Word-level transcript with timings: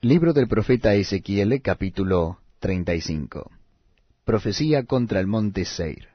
Libro 0.00 0.32
del 0.32 0.46
profeta 0.46 0.94
Ezequiel, 0.94 1.60
capítulo 1.60 2.38
35. 2.60 3.50
Profecía 4.24 4.84
contra 4.84 5.18
el 5.18 5.26
monte 5.26 5.64
Seir. 5.64 6.06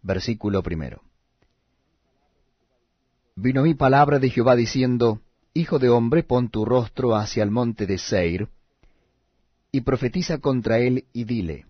Versículo 0.00 0.62
primero. 0.62 1.02
Vino 3.34 3.62
mi 3.64 3.74
palabra 3.74 4.18
de 4.18 4.30
Jehová 4.30 4.56
diciendo, 4.56 5.20
Hijo 5.52 5.78
de 5.78 5.90
hombre, 5.90 6.22
pon 6.22 6.48
tu 6.48 6.64
rostro 6.64 7.14
hacia 7.14 7.42
el 7.42 7.50
monte 7.50 7.84
de 7.84 7.98
Seir, 7.98 8.48
y 9.70 9.82
profetiza 9.82 10.38
contra 10.38 10.78
él, 10.78 11.04
y 11.12 11.24
dile, 11.24 11.66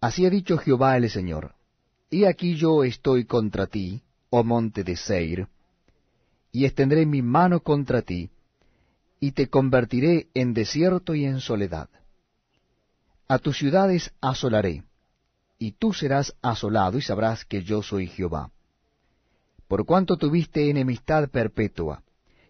Así 0.00 0.24
ha 0.24 0.30
dicho 0.30 0.56
Jehová 0.56 0.96
el 0.96 1.10
Señor, 1.10 1.56
He 2.12 2.28
aquí 2.28 2.54
yo 2.54 2.84
estoy 2.84 3.24
contra 3.24 3.66
ti, 3.66 4.02
oh 4.30 4.44
monte 4.44 4.84
de 4.84 4.94
Seir, 4.94 5.48
y 6.52 6.64
extendré 6.64 7.06
mi 7.06 7.22
mano 7.22 7.58
contra 7.58 8.02
ti, 8.02 8.30
y 9.20 9.32
te 9.32 9.48
convertiré 9.48 10.28
en 10.34 10.54
desierto 10.54 11.14
y 11.14 11.24
en 11.24 11.40
soledad. 11.40 11.88
A 13.26 13.38
tus 13.38 13.58
ciudades 13.58 14.12
asolaré, 14.20 14.84
y 15.58 15.72
tú 15.72 15.92
serás 15.92 16.34
asolado 16.40 16.98
y 16.98 17.02
sabrás 17.02 17.44
que 17.44 17.62
yo 17.62 17.82
soy 17.82 18.06
Jehová. 18.06 18.50
Por 19.66 19.84
cuanto 19.84 20.16
tuviste 20.16 20.70
enemistad 20.70 21.28
perpetua, 21.28 22.02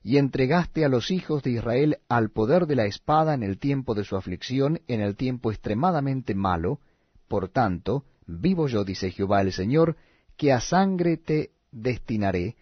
y 0.03 0.19
entregaste 0.19 0.85
a 0.85 0.89
los 0.89 1.11
hijos 1.11 1.43
de 1.43 1.51
Israel 1.51 1.99
al 2.09 2.31
poder 2.31 2.67
de 2.67 2.77
la 2.77 2.87
espada 2.87 3.35
en 3.35 3.43
el 3.43 3.59
tiempo 3.59 3.95
de 3.95 4.05
su 4.05 4.17
aflicción, 4.17 4.81
en 4.87 5.01
el 5.01 5.17
tiempo 5.17 5.51
extremadamente 5.51 6.35
malo, 6.35 6.81
por 7.27 7.49
tanto, 7.49 8.05
vivo 8.27 8.69
yo, 8.69 8.85
dice 8.85 9.11
Jehová 9.11 9.41
el 9.41 9.53
Señor, 9.53 9.97
que 10.37 10.53
a 10.53 10.61
sangre 10.61 11.17
te 11.17 11.51
destinaré, 11.73 12.57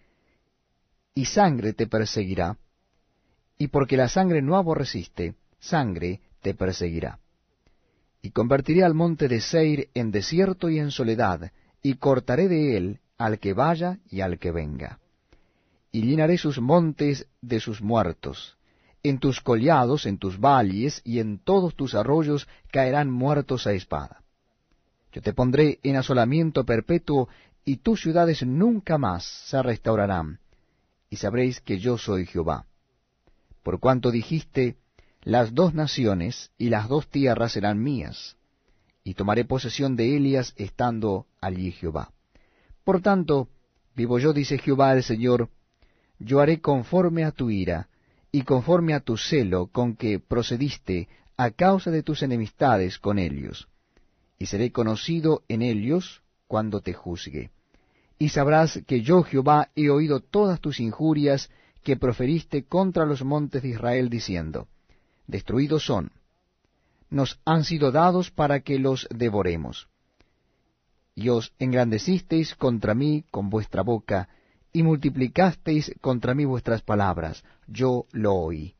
y 1.13 1.25
sangre 1.25 1.73
te 1.73 1.87
perseguirá, 1.87 2.57
y 3.57 3.67
porque 3.69 3.97
la 3.97 4.07
sangre 4.07 4.41
no 4.41 4.55
aborreciste, 4.55 5.35
sangre 5.59 6.21
te 6.41 6.53
perseguirá. 6.53 7.19
Y 8.21 8.31
convertiré 8.31 8.83
al 8.83 8.93
monte 8.93 9.27
de 9.27 9.41
Seir 9.41 9.89
en 9.93 10.11
desierto 10.11 10.69
y 10.69 10.79
en 10.79 10.91
soledad, 10.91 11.51
y 11.81 11.95
cortaré 11.95 12.47
de 12.47 12.77
él 12.77 12.99
al 13.17 13.39
que 13.39 13.53
vaya 13.53 13.99
y 14.09 14.21
al 14.21 14.37
que 14.37 14.51
venga. 14.51 14.99
Y 15.91 16.01
llenaré 16.01 16.37
sus 16.37 16.59
montes 16.59 17.27
de 17.41 17.59
sus 17.59 17.81
muertos. 17.81 18.57
En 19.03 19.19
tus 19.19 19.41
collados, 19.41 20.05
en 20.05 20.17
tus 20.17 20.39
valles 20.39 21.01
y 21.03 21.19
en 21.19 21.39
todos 21.39 21.75
tus 21.75 21.95
arroyos 21.95 22.47
caerán 22.71 23.09
muertos 23.09 23.65
a 23.65 23.73
espada. 23.73 24.23
Yo 25.13 25.21
te 25.21 25.33
pondré 25.33 25.79
en 25.83 25.95
asolamiento 25.95 26.65
perpetuo, 26.65 27.29
y 27.63 27.77
tus 27.77 28.01
ciudades 28.01 28.45
nunca 28.45 28.97
más 28.97 29.25
se 29.25 29.61
restaurarán, 29.61 30.39
y 31.09 31.17
sabréis 31.17 31.59
que 31.61 31.79
yo 31.79 31.97
soy 31.97 32.25
Jehová 32.25 32.65
por 33.67 33.81
cuanto 33.81 34.11
dijiste, 34.11 34.77
las 35.23 35.53
dos 35.53 35.73
naciones 35.73 36.51
y 36.57 36.69
las 36.69 36.87
dos 36.87 37.09
tierras 37.09 37.51
serán 37.51 37.83
mías, 37.83 38.37
y 39.03 39.13
tomaré 39.13 39.43
posesión 39.43 39.97
de 39.97 40.15
Elias 40.15 40.53
estando 40.55 41.25
allí 41.41 41.73
Jehová. 41.73 42.13
Por 42.85 43.01
tanto, 43.01 43.49
vivo 43.93 44.19
yo, 44.19 44.31
dice 44.31 44.57
Jehová 44.57 44.93
el 44.93 45.03
Señor, 45.03 45.49
yo 46.17 46.39
haré 46.39 46.61
conforme 46.61 47.25
a 47.25 47.33
tu 47.33 47.49
ira, 47.49 47.89
y 48.31 48.43
conforme 48.43 48.93
a 48.93 49.01
tu 49.01 49.17
celo 49.17 49.67
con 49.67 49.97
que 49.97 50.17
procediste 50.17 51.09
a 51.35 51.51
causa 51.51 51.91
de 51.91 52.03
tus 52.03 52.23
enemistades 52.23 52.97
con 52.97 53.19
ellos, 53.19 53.67
y 54.39 54.45
seré 54.45 54.71
conocido 54.71 55.43
en 55.49 55.61
ellos 55.61 56.21
cuando 56.47 56.79
te 56.79 56.93
juzgue. 56.93 57.51
Y 58.17 58.29
sabrás 58.29 58.79
que 58.87 59.01
yo 59.01 59.23
Jehová 59.23 59.71
he 59.75 59.89
oído 59.89 60.21
todas 60.21 60.61
tus 60.61 60.79
injurias 60.79 61.49
que 61.87 61.95
proferiste 61.95 62.65
contra 62.65 63.05
los 63.05 63.23
montes 63.23 63.63
de 63.63 63.69
Israel, 63.69 64.09
diciendo, 64.09 64.67
Destruidos 65.25 65.85
son, 65.85 66.11
nos 67.09 67.39
han 67.45 67.63
sido 67.63 67.93
dados 67.93 68.29
para 68.29 68.59
que 68.59 68.77
los 68.77 69.07
devoremos. 69.09 69.87
Y 71.15 71.29
os 71.29 71.53
engrandecisteis 71.59 72.55
contra 72.55 72.93
mí 72.93 73.23
con 73.31 73.49
vuestra 73.49 73.83
boca, 73.83 74.27
y 74.73 74.83
multiplicasteis 74.83 75.95
contra 76.01 76.33
mí 76.33 76.43
vuestras 76.43 76.81
palabras, 76.81 77.45
yo 77.67 78.05
lo 78.11 78.33
oí. 78.33 78.75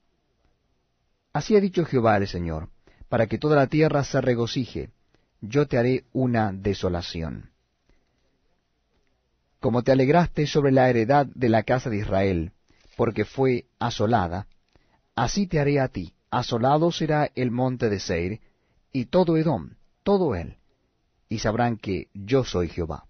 Así 1.31 1.55
ha 1.55 1.61
dicho 1.61 1.85
Jehová 1.85 2.17
el 2.17 2.27
Señor, 2.27 2.67
para 3.07 3.27
que 3.27 3.37
toda 3.37 3.55
la 3.55 3.67
tierra 3.67 4.03
se 4.03 4.19
regocije, 4.19 4.91
yo 5.39 5.65
te 5.65 5.77
haré 5.77 6.03
una 6.11 6.51
desolación. 6.51 7.51
Como 9.61 9.81
te 9.83 9.93
alegraste 9.93 10.45
sobre 10.45 10.73
la 10.73 10.89
heredad 10.89 11.25
de 11.27 11.47
la 11.47 11.63
casa 11.63 11.89
de 11.89 11.99
Israel, 11.99 12.51
porque 12.97 13.25
fue 13.25 13.67
asolada, 13.77 14.47
así 15.15 15.45
te 15.45 15.59
haré 15.59 15.79
a 15.79 15.87
ti, 15.87 16.15
asolado 16.31 16.91
será 16.91 17.29
el 17.35 17.51
monte 17.51 17.89
de 17.89 17.99
Seir, 17.99 18.41
y 18.91 19.05
todo 19.05 19.37
Edom, 19.37 19.75
todo 20.01 20.33
él, 20.33 20.57
y 21.29 21.37
sabrán 21.37 21.77
que 21.77 22.09
yo 22.15 22.43
soy 22.43 22.69
Jehová. 22.69 23.05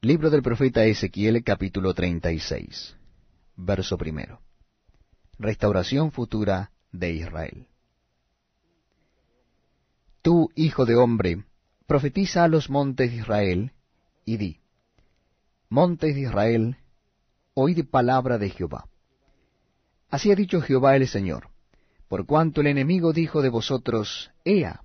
Libro 0.00 0.30
del 0.30 0.42
profeta 0.42 0.84
Ezequiel 0.84 1.44
capítulo 1.44 1.94
36, 1.94 2.96
verso 3.54 3.96
primero. 3.96 4.40
Restauración 5.38 6.10
futura 6.10 6.72
de 6.90 7.12
Israel. 7.12 7.68
Tú, 10.22 10.50
hijo 10.56 10.86
de 10.86 10.96
hombre, 10.96 11.44
profetiza 11.86 12.42
a 12.42 12.48
los 12.48 12.68
montes 12.68 13.12
de 13.12 13.16
Israel, 13.18 13.72
y 14.24 14.38
di, 14.38 14.60
Montes 15.68 16.16
de 16.16 16.22
Israel, 16.22 16.76
oíd 17.54 17.88
palabra 17.88 18.38
de 18.38 18.50
Jehová. 18.50 18.86
Así 20.10 20.30
ha 20.30 20.34
dicho 20.34 20.60
Jehová 20.60 20.96
el 20.96 21.06
Señor, 21.08 21.48
por 22.08 22.26
cuanto 22.26 22.60
el 22.60 22.66
enemigo 22.66 23.12
dijo 23.12 23.42
de 23.42 23.48
vosotros, 23.48 24.30
Ea, 24.44 24.82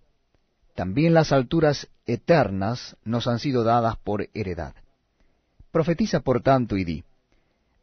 también 0.76 1.14
las 1.14 1.32
alturas 1.32 1.90
eternas 2.06 2.96
nos 3.04 3.28
han 3.28 3.40
sido 3.40 3.64
dadas 3.64 3.98
por 3.98 4.30
heredad. 4.34 4.76
Profetiza 5.72 6.22
por 6.22 6.42
tanto 6.42 6.78
y 6.78 6.84
di, 6.84 7.04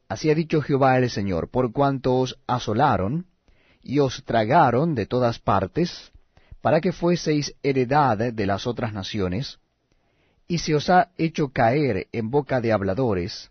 Así 0.08 0.30
ha 0.30 0.34
dicho 0.34 0.62
Jehová 0.62 0.98
el 0.98 1.10
Señor, 1.10 1.50
por 1.50 1.72
cuanto 1.72 2.14
os 2.14 2.38
asolaron 2.46 3.26
y 3.82 3.98
os 3.98 4.24
tragaron 4.24 4.94
de 4.94 5.06
todas 5.06 5.40
partes, 5.40 6.12
para 6.60 6.80
que 6.80 6.92
fueseis 6.92 7.54
heredad 7.62 8.32
de 8.32 8.46
las 8.46 8.66
otras 8.66 8.92
naciones, 8.92 9.58
y 10.48 10.58
se 10.58 10.74
os 10.74 10.90
ha 10.90 11.10
hecho 11.18 11.48
caer 11.48 12.06
en 12.12 12.30
boca 12.30 12.60
de 12.60 12.72
habladores, 12.72 13.50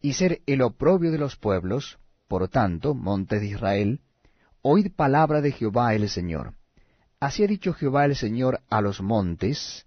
y 0.00 0.14
ser 0.14 0.42
el 0.46 0.62
oprobio 0.62 1.10
de 1.10 1.18
los 1.18 1.36
pueblos, 1.36 1.98
por 2.28 2.48
tanto, 2.48 2.94
montes 2.94 3.40
de 3.40 3.48
Israel, 3.48 4.00
oíd 4.62 4.92
palabra 4.92 5.40
de 5.40 5.52
Jehová 5.52 5.94
el 5.94 6.08
Señor. 6.08 6.54
Así 7.20 7.44
ha 7.44 7.46
dicho 7.46 7.72
Jehová 7.72 8.04
el 8.04 8.16
Señor 8.16 8.60
a 8.68 8.80
los 8.80 9.00
montes, 9.00 9.86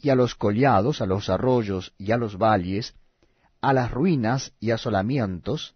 y 0.00 0.10
a 0.10 0.14
los 0.14 0.34
collados, 0.34 1.00
a 1.00 1.06
los 1.06 1.28
arroyos 1.28 1.92
y 1.98 2.12
a 2.12 2.16
los 2.16 2.38
valles, 2.38 2.94
a 3.60 3.72
las 3.72 3.90
ruinas 3.90 4.52
y 4.60 4.70
asolamientos, 4.70 5.74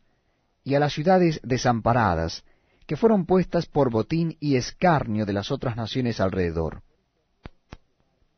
y 0.64 0.74
a 0.74 0.80
las 0.80 0.92
ciudades 0.92 1.40
desamparadas, 1.42 2.44
que 2.86 2.96
fueron 2.96 3.26
puestas 3.26 3.66
por 3.66 3.90
botín 3.90 4.36
y 4.38 4.56
escarnio 4.56 5.26
de 5.26 5.32
las 5.32 5.50
otras 5.50 5.76
naciones 5.76 6.20
alrededor. 6.20 6.82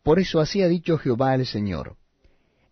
Por 0.03 0.19
eso 0.19 0.41
así 0.41 0.62
ha 0.62 0.69
dicho 0.69 0.99
Jehová 0.99 1.34
el 1.34 1.47
Señor, 1.47 1.97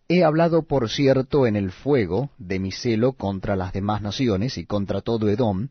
He 0.09 0.23
hablado, 0.23 0.63
por 0.63 0.89
cierto, 0.89 1.47
en 1.47 1.55
el 1.55 1.71
fuego 1.71 2.29
de 2.37 2.59
mi 2.59 2.71
celo 2.71 3.13
contra 3.13 3.55
las 3.55 3.71
demás 3.71 4.01
naciones 4.01 4.57
y 4.57 4.65
contra 4.65 5.01
todo 5.01 5.29
Edom, 5.29 5.69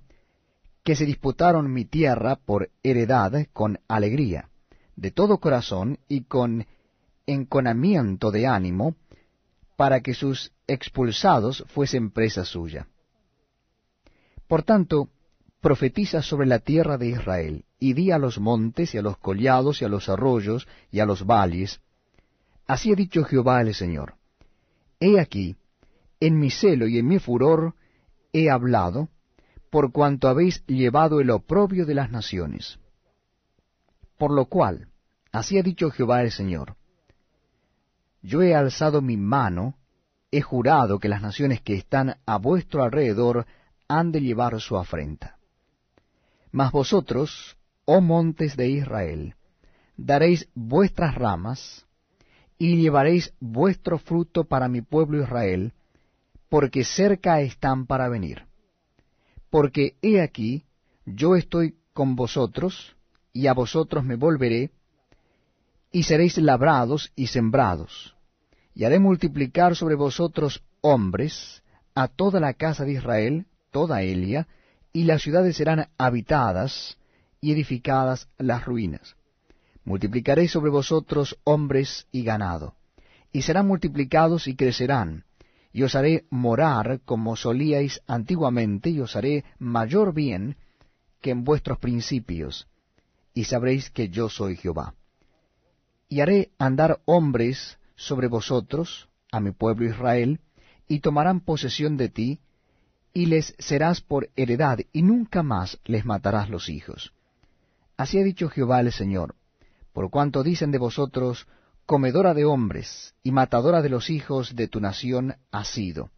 que 0.83 0.97
se 0.97 1.05
disputaron 1.05 1.73
mi 1.73 1.85
tierra 1.85 2.37
por 2.37 2.71
heredad 2.83 3.47
con 3.53 3.79
alegría, 3.89 4.49
de 4.97 5.11
todo 5.11 5.39
corazón 5.39 5.99
y 6.09 6.23
con 6.23 6.67
enconamiento 7.27 8.31
de 8.31 8.47
ánimo, 8.47 8.97
para 9.77 10.01
que 10.01 10.15
sus 10.15 10.53
expulsados 10.67 11.65
fuesen 11.69 12.11
presa 12.11 12.45
suya. 12.45 12.87
Por 14.49 14.63
tanto, 14.63 15.09
profetiza 15.61 16.23
sobre 16.23 16.47
la 16.47 16.59
tierra 16.59 16.97
de 16.97 17.09
Israel, 17.09 17.65
y 17.79 17.93
di 17.93 18.11
a 18.11 18.19
los 18.19 18.41
montes 18.41 18.95
y 18.95 18.99
a 18.99 19.03
los 19.03 19.19
collados 19.19 19.83
y 19.83 19.85
a 19.85 19.89
los 19.89 20.09
arroyos 20.09 20.67
y 20.91 21.01
a 21.01 21.07
los 21.07 21.27
valles, 21.27 21.81
así 22.67 22.93
ha 22.93 22.97
dicho 22.97 23.25
Jehová 23.25 23.61
el 23.61 23.75
Señor 23.75 24.15
He 25.05 25.19
aquí, 25.19 25.57
en 26.21 26.39
mi 26.39 26.49
celo 26.49 26.87
y 26.87 26.97
en 26.97 27.09
mi 27.09 27.19
furor 27.19 27.75
he 28.33 28.49
hablado, 28.51 29.09
por 29.69 29.91
cuanto 29.91 30.29
habéis 30.29 30.65
llevado 30.67 31.21
el 31.21 31.31
oprobio 31.31 31.87
de 31.87 31.95
las 31.95 32.13
naciones. 32.13 32.79
Por 34.17 34.31
lo 34.31 34.45
cual, 34.45 34.87
así 35.33 35.59
ha 35.59 35.65
dicho 35.65 35.91
Jehová 35.91 36.23
el 36.23 36.31
Señor, 36.31 36.77
yo 38.23 38.43
he 38.43 38.55
alzado 38.55 39.03
mi 39.03 39.17
mano, 39.17 39.75
he 40.31 40.41
jurado 40.41 41.01
que 41.01 41.09
las 41.09 41.21
naciones 41.21 41.61
que 41.61 41.75
están 41.75 42.19
a 42.25 42.39
vuestro 42.39 42.85
alrededor 42.85 43.47
han 43.89 44.13
de 44.13 44.21
llevar 44.21 44.61
su 44.61 44.77
afrenta. 44.77 45.37
Mas 46.53 46.71
vosotros, 46.71 47.57
oh 47.87 48.01
montes 48.01 48.57
de 48.57 48.69
Israel, 48.69 49.35
daréis 49.97 50.49
vuestras 50.55 51.17
ramas, 51.17 51.89
y 52.63 52.77
llevaréis 52.77 53.35
vuestro 53.41 53.99
fruto 53.99 54.45
para 54.45 54.69
mi 54.69 54.83
pueblo 54.83 55.21
Israel, 55.21 55.73
porque 56.49 56.85
cerca 56.85 57.41
están 57.41 57.87
para 57.87 58.09
venir. 58.09 58.45
Porque 59.51 59.97
he 60.01 60.21
aquí, 60.21 60.63
yo 61.05 61.35
estoy 61.35 61.75
con 61.93 62.15
vosotros, 62.15 62.95
y 63.33 63.49
a 63.49 63.53
vosotros 63.53 64.05
me 64.05 64.15
volveré, 64.15 64.71
y 65.91 66.05
seréis 66.05 66.39
labrados 66.39 67.11
y 67.17 67.27
sembrados, 67.27 68.15
y 68.77 68.85
haré 68.85 69.01
multiplicar 69.01 69.75
sobre 69.75 69.97
vosotros 69.97 70.63
hombres, 70.83 71.65
a 71.97 72.07
toda 72.07 72.39
la 72.39 72.55
casa 72.55 72.85
de 72.85 72.93
Israel, 72.93 73.47
toda 73.73 74.03
Elia, 74.03 74.47
y 74.93 75.03
las 75.03 75.23
ciudades 75.23 75.57
serán 75.57 75.89
habitadas 75.99 76.97
y 77.41 77.51
edificadas 77.51 78.29
las 78.39 78.65
ruinas. 78.65 79.17
Multiplicaré 79.85 80.49
sobre 80.49 80.71
vosotros 80.71 81.39
hombres 81.45 82.07
y 82.13 82.23
ganado, 82.23 82.75
y 83.33 83.43
serán 83.43 83.67
multiplicados 83.67 84.47
y 84.47 84.55
crecerán, 84.55 85.25
y 85.73 85.83
os 85.83 85.95
haré 85.95 86.27
morar 86.31 87.01
como 87.05 87.35
solíais 87.35 88.01
antiguamente, 88.07 88.91
y 88.91 89.01
os 89.01 89.17
haré 89.17 89.45
mayor 89.59 90.13
bien 90.15 90.57
que 91.21 91.31
en 91.31 91.45
vuestros 91.45 91.79
principios, 91.79 92.69
y 93.35 93.45
sabréis 93.45 93.91
que 93.91 94.09
yo 94.09 94.29
soy 94.29 94.57
Jehová. 94.57 94.95
Y 96.09 96.21
haré 96.21 96.51
andar 96.59 97.01
hombres 97.07 97.79
sobre 97.97 98.29
vosotros, 98.29 99.09
a 99.31 99.41
mi 99.41 99.53
pueblo 99.53 99.87
Israel, 99.87 100.41
y 100.87 101.01
tomarán 101.01 101.41
posesión 101.41 101.97
de 101.97 102.09
ti, 102.11 102.41
y 103.15 103.27
les 103.27 103.55
serás 103.59 104.01
por 104.01 104.31
heredad, 104.37 104.81
y 104.93 105.03
nunca 105.03 105.43
más 105.43 105.79
les 105.85 106.05
matarás 106.05 106.51
los 106.51 106.69
hijos. 106.69 107.13
Así 107.97 108.19
ha 108.19 108.25
dicho 108.25 108.49
Jehová 108.49 108.81
el 108.81 108.93
Señor, 108.93 109.37
por 109.93 110.11
cuanto 110.11 110.43
dicen 110.43 110.71
de 110.71 110.79
vosotros, 110.79 111.47
comedora 111.87 112.35
de 112.35 112.45
hombres 112.45 113.15
y 113.23 113.33
matadora 113.33 113.83
de 113.83 113.89
los 113.89 114.11
hijos 114.11 114.57
de 114.57 114.69
tu 114.69 114.81
nación 114.81 115.37
has 115.51 115.69
sido. 115.69 116.11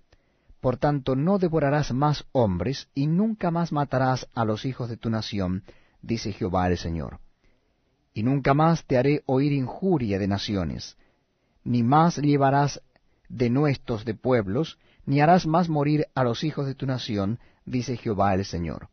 Por 0.60 0.78
tanto, 0.78 1.14
no 1.16 1.38
devorarás 1.38 1.92
más 1.92 2.24
hombres, 2.32 2.88
y 2.94 3.06
nunca 3.06 3.50
más 3.50 3.70
matarás 3.72 4.28
a 4.34 4.44
los 4.44 4.64
hijos 4.64 4.88
de 4.88 4.96
tu 4.96 5.10
nación, 5.10 5.62
dice 6.00 6.32
Jehová 6.32 6.68
el 6.68 6.78
Señor. 6.78 7.18
Y 8.14 8.22
nunca 8.22 8.54
más 8.54 8.84
te 8.84 8.96
haré 8.96 9.22
oír 9.26 9.52
injuria 9.52 10.18
de 10.18 10.28
naciones, 10.28 10.96
ni 11.64 11.82
más 11.82 12.16
llevarás 12.16 12.80
denuestos 13.28 14.04
de 14.04 14.14
pueblos, 14.14 14.78
ni 15.04 15.20
harás 15.20 15.46
más 15.46 15.68
morir 15.68 16.06
a 16.14 16.24
los 16.24 16.44
hijos 16.44 16.66
de 16.66 16.74
tu 16.74 16.86
nación, 16.86 17.40
dice 17.66 17.96
Jehová 17.96 18.32
el 18.34 18.44
Señor. 18.44 18.88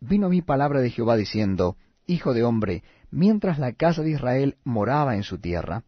Vino 0.00 0.28
mi 0.28 0.42
palabra 0.42 0.80
de 0.80 0.90
Jehová 0.90 1.16
diciendo, 1.16 1.76
Hijo 2.06 2.34
de 2.34 2.44
hombre, 2.44 2.82
mientras 3.10 3.58
la 3.58 3.72
casa 3.72 4.02
de 4.02 4.10
Israel 4.10 4.56
moraba 4.64 5.16
en 5.16 5.22
su 5.22 5.38
tierra, 5.38 5.84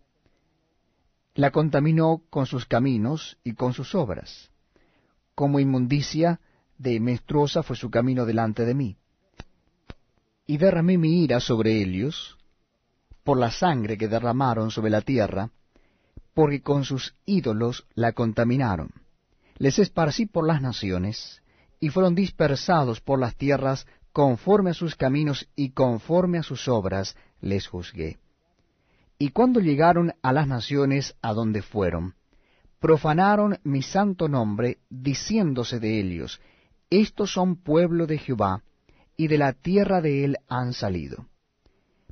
la 1.35 1.51
contaminó 1.51 2.23
con 2.31 2.47
sus 2.47 2.65
caminos 2.65 3.37
y 3.45 3.53
con 3.53 3.75
sus 3.75 3.95
obras. 3.95 4.51
Como 5.35 5.61
inmundicia 5.61 6.41
de 6.79 6.99
menstruosa 7.01 7.63
fue 7.63 7.77
su 7.77 7.91
camino 7.91 8.25
delante 8.25 8.65
de 8.65 8.75
mí. 8.75 8.97
Y 10.47 10.57
derramé 10.57 10.97
mi 10.97 11.23
ira 11.23 11.41
sobre 11.41 11.83
ellos, 11.83 12.39
por 13.25 13.39
la 13.39 13.51
sangre 13.51 13.99
que 13.99 14.09
derramaron 14.09 14.71
sobre 14.71 14.91
la 14.91 15.03
tierra, 15.03 15.51
porque 16.33 16.62
con 16.62 16.85
sus 16.85 17.15
ídolos 17.27 17.87
la 17.95 18.12
contaminaron. 18.12 18.91
Les 19.59 19.79
esparcí 19.79 20.27
por 20.27 20.47
las 20.47 20.62
naciones, 20.62 21.43
y 21.81 21.91
fueron 21.91 22.15
dispersados 22.15 23.01
por 23.01 23.19
las 23.19 23.37
tierras 23.37 23.87
conforme 24.17 24.71
a 24.71 24.73
sus 24.73 24.97
caminos 24.97 25.47
y 25.57 25.73
conforme 25.73 26.39
a 26.39 26.43
sus 26.43 26.69
obras 26.69 27.19
les 27.43 27.67
juzgué. 27.67 28.17
Y 29.19 29.29
cuando 29.29 29.61
llegaron 29.61 30.15
a 30.23 30.33
las 30.33 30.49
naciones 30.49 31.15
a 31.21 31.35
donde 31.35 31.61
fueron, 31.61 32.15
profanaron 32.81 33.59
mi 33.63 33.83
santo 33.83 34.27
nombre, 34.27 34.79
diciéndose 34.89 35.81
de 35.81 36.01
ellos, 36.01 36.41
Estos 36.89 37.35
son 37.35 37.57
pueblo 37.57 38.07
de 38.07 38.17
Jehová, 38.17 38.63
y 39.19 39.29
de 39.29 39.37
la 39.37 39.53
tierra 39.53 40.01
de 40.01 40.25
él 40.25 40.39
han 40.49 40.73
salido. 40.73 41.27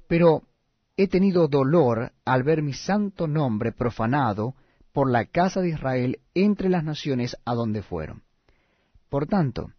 Pero 0.06 0.42
he 0.98 1.08
tenido 1.08 1.48
dolor 1.48 2.12
al 2.26 2.42
ver 2.42 2.60
mi 2.60 2.74
santo 2.74 3.26
nombre 3.26 3.72
profanado 3.72 4.54
por 4.92 5.10
la 5.10 5.24
casa 5.24 5.62
de 5.62 5.70
Israel 5.70 6.20
entre 6.34 6.68
las 6.68 6.84
naciones 6.84 7.34
a 7.46 7.54
donde 7.54 7.80
fueron. 7.80 8.24
Por 9.08 9.26
tanto, 9.26 9.70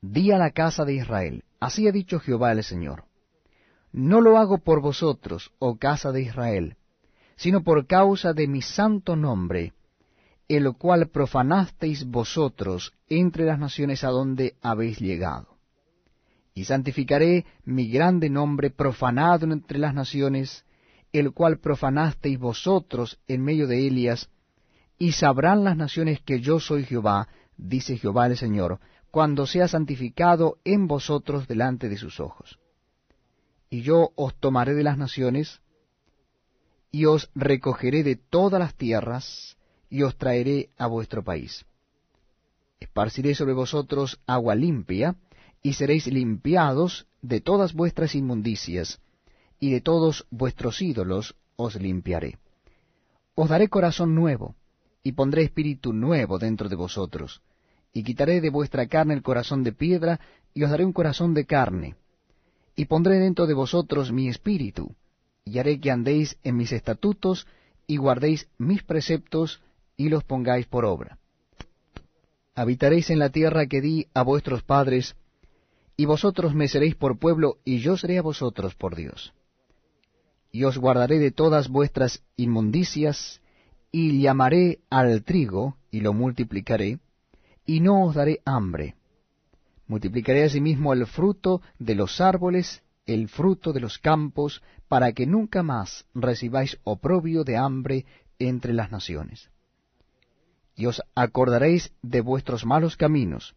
di 0.00 0.32
a 0.32 0.38
la 0.38 0.50
casa 0.50 0.84
de 0.84 0.94
Israel, 0.94 1.44
así 1.58 1.86
ha 1.86 1.92
dicho 1.92 2.20
Jehová 2.20 2.52
el 2.52 2.64
Señor, 2.64 3.04
no 3.92 4.20
lo 4.20 4.38
hago 4.38 4.58
por 4.58 4.80
vosotros, 4.80 5.52
oh 5.58 5.76
casa 5.76 6.12
de 6.12 6.22
Israel, 6.22 6.76
sino 7.36 7.62
por 7.62 7.86
causa 7.86 8.32
de 8.32 8.46
mi 8.46 8.62
santo 8.62 9.16
nombre, 9.16 9.72
el 10.48 10.72
cual 10.74 11.08
profanasteis 11.08 12.04
vosotros 12.04 12.92
entre 13.08 13.44
las 13.44 13.58
naciones 13.58 14.04
a 14.04 14.08
donde 14.08 14.56
habéis 14.62 14.98
llegado. 15.00 15.58
Y 16.54 16.64
santificaré 16.64 17.46
mi 17.64 17.90
grande 17.90 18.28
nombre 18.28 18.70
profanado 18.70 19.46
entre 19.52 19.78
las 19.78 19.94
naciones, 19.94 20.64
el 21.12 21.32
cual 21.32 21.58
profanasteis 21.58 22.38
vosotros 22.38 23.20
en 23.26 23.42
medio 23.42 23.66
de 23.66 23.86
Elias, 23.86 24.28
y 24.98 25.12
sabrán 25.12 25.64
las 25.64 25.76
naciones 25.76 26.20
que 26.20 26.40
yo 26.40 26.60
soy 26.60 26.84
Jehová, 26.84 27.28
dice 27.56 27.96
Jehová 27.96 28.26
el 28.26 28.36
Señor, 28.36 28.80
cuando 29.10 29.46
sea 29.46 29.68
santificado 29.68 30.58
en 30.64 30.86
vosotros 30.86 31.48
delante 31.48 31.88
de 31.88 31.96
sus 31.96 32.20
ojos. 32.20 32.58
Y 33.68 33.82
yo 33.82 34.10
os 34.16 34.34
tomaré 34.34 34.74
de 34.74 34.84
las 34.84 34.98
naciones, 34.98 35.60
y 36.92 37.04
os 37.04 37.30
recogeré 37.34 38.02
de 38.02 38.16
todas 38.16 38.60
las 38.60 38.74
tierras, 38.74 39.56
y 39.88 40.02
os 40.02 40.16
traeré 40.16 40.70
a 40.78 40.86
vuestro 40.86 41.22
país. 41.22 41.64
Esparciré 42.78 43.34
sobre 43.34 43.52
vosotros 43.52 44.20
agua 44.26 44.54
limpia, 44.54 45.16
y 45.62 45.74
seréis 45.74 46.06
limpiados 46.06 47.06
de 47.22 47.40
todas 47.40 47.74
vuestras 47.74 48.14
inmundicias, 48.14 49.00
y 49.58 49.70
de 49.70 49.80
todos 49.80 50.26
vuestros 50.30 50.80
ídolos 50.80 51.36
os 51.56 51.74
limpiaré. 51.74 52.38
Os 53.34 53.48
daré 53.48 53.68
corazón 53.68 54.14
nuevo, 54.14 54.54
y 55.02 55.12
pondré 55.12 55.42
espíritu 55.42 55.92
nuevo 55.92 56.38
dentro 56.38 56.68
de 56.68 56.76
vosotros, 56.76 57.42
y 57.92 58.02
quitaré 58.02 58.40
de 58.40 58.50
vuestra 58.50 58.86
carne 58.86 59.14
el 59.14 59.22
corazón 59.22 59.64
de 59.64 59.72
piedra, 59.72 60.20
y 60.54 60.64
os 60.64 60.70
daré 60.70 60.84
un 60.84 60.92
corazón 60.92 61.34
de 61.34 61.44
carne, 61.44 61.96
y 62.76 62.84
pondré 62.86 63.18
dentro 63.18 63.46
de 63.46 63.54
vosotros 63.54 64.12
mi 64.12 64.28
espíritu, 64.28 64.94
y 65.44 65.58
haré 65.58 65.80
que 65.80 65.90
andéis 65.90 66.38
en 66.42 66.56
mis 66.56 66.72
estatutos, 66.72 67.46
y 67.86 67.96
guardéis 67.96 68.48
mis 68.58 68.82
preceptos, 68.82 69.60
y 69.96 70.08
los 70.08 70.24
pongáis 70.24 70.66
por 70.66 70.84
obra. 70.84 71.18
Habitaréis 72.54 73.10
en 73.10 73.18
la 73.18 73.30
tierra 73.30 73.66
que 73.66 73.80
di 73.80 74.06
a 74.14 74.22
vuestros 74.22 74.62
padres, 74.62 75.16
y 75.96 76.06
vosotros 76.06 76.54
me 76.54 76.68
seréis 76.68 76.94
por 76.94 77.18
pueblo, 77.18 77.58
y 77.64 77.78
yo 77.78 77.96
seré 77.96 78.18
a 78.18 78.22
vosotros 78.22 78.74
por 78.74 78.96
Dios. 78.96 79.32
Y 80.52 80.64
os 80.64 80.78
guardaré 80.78 81.18
de 81.18 81.30
todas 81.30 81.68
vuestras 81.68 82.22
inmundicias, 82.36 83.40
y 83.92 84.20
llamaré 84.20 84.78
al 84.88 85.22
trigo, 85.24 85.76
y 85.90 86.00
lo 86.00 86.12
multiplicaré, 86.12 86.98
y 87.70 87.78
no 87.78 88.04
os 88.04 88.16
daré 88.16 88.40
hambre. 88.44 88.96
Multiplicaré 89.86 90.42
asimismo 90.42 90.92
el 90.92 91.06
fruto 91.06 91.62
de 91.78 91.94
los 91.94 92.20
árboles, 92.20 92.82
el 93.06 93.28
fruto 93.28 93.72
de 93.72 93.78
los 93.78 94.00
campos, 94.00 94.60
para 94.88 95.12
que 95.12 95.24
nunca 95.24 95.62
más 95.62 96.04
recibáis 96.12 96.78
oprobio 96.82 97.44
de 97.44 97.56
hambre 97.56 98.06
entre 98.40 98.72
las 98.72 98.90
naciones. 98.90 99.50
Y 100.74 100.86
os 100.86 101.00
acordaréis 101.14 101.92
de 102.02 102.20
vuestros 102.22 102.66
malos 102.66 102.96
caminos, 102.96 103.54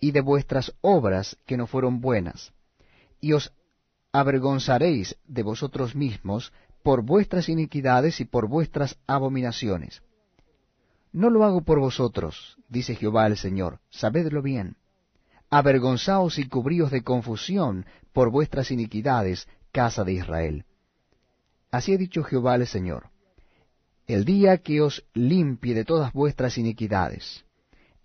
y 0.00 0.12
de 0.12 0.22
vuestras 0.22 0.72
obras 0.80 1.36
que 1.44 1.58
no 1.58 1.66
fueron 1.66 2.00
buenas, 2.00 2.54
y 3.20 3.34
os 3.34 3.52
avergonzaréis 4.10 5.18
de 5.26 5.42
vosotros 5.42 5.94
mismos 5.94 6.50
por 6.82 7.02
vuestras 7.02 7.50
iniquidades 7.50 8.22
y 8.22 8.24
por 8.24 8.48
vuestras 8.48 8.98
abominaciones 9.06 10.00
no 11.12 11.30
lo 11.30 11.44
hago 11.44 11.62
por 11.62 11.80
vosotros, 11.80 12.56
dice 12.68 12.94
Jehová 12.94 13.26
el 13.26 13.36
Señor, 13.36 13.80
sabedlo 13.90 14.42
bien. 14.42 14.76
Avergonzaos 15.50 16.38
y 16.38 16.48
cubríos 16.48 16.90
de 16.90 17.02
confusión 17.02 17.86
por 18.12 18.30
vuestras 18.30 18.70
iniquidades, 18.70 19.48
casa 19.72 20.04
de 20.04 20.12
Israel. 20.12 20.64
Así 21.70 21.94
ha 21.94 21.96
dicho 21.96 22.22
Jehová 22.22 22.54
el 22.54 22.66
Señor. 22.66 23.10
El 24.06 24.24
día 24.24 24.58
que 24.58 24.80
os 24.80 25.04
limpie 25.14 25.74
de 25.74 25.84
todas 25.84 26.12
vuestras 26.12 26.58
iniquidades, 26.58 27.44